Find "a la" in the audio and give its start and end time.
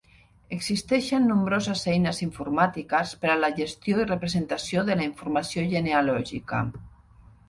3.33-3.51